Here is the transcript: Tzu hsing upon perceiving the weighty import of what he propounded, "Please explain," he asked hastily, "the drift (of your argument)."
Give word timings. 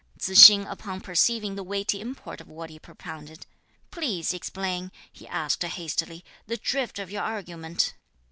Tzu 0.17 0.33
hsing 0.33 0.65
upon 0.65 1.01
perceiving 1.01 1.53
the 1.53 1.61
weighty 1.61 2.01
import 2.01 2.41
of 2.41 2.47
what 2.47 2.71
he 2.71 2.79
propounded, 2.79 3.45
"Please 3.91 4.33
explain," 4.33 4.91
he 5.11 5.27
asked 5.27 5.61
hastily, 5.61 6.25
"the 6.47 6.57
drift 6.57 6.97
(of 6.97 7.11
your 7.11 7.21
argument)." 7.21 7.93